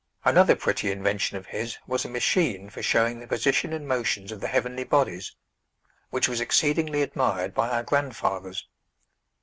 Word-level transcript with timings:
Another 0.25 0.55
pretty 0.55 0.89
invention 0.89 1.37
of 1.37 1.45
his 1.45 1.77
was 1.85 2.03
a 2.05 2.09
machine 2.09 2.71
for 2.71 2.81
showing 2.81 3.19
the 3.19 3.27
position 3.27 3.71
and 3.71 3.87
motions 3.87 4.31
of 4.31 4.39
the 4.41 4.47
heavenly 4.47 4.83
bodies, 4.83 5.35
which 6.09 6.27
was 6.27 6.41
exceedingly 6.41 7.03
admired 7.03 7.53
by 7.53 7.69
our 7.69 7.83
grandfathers. 7.83 8.65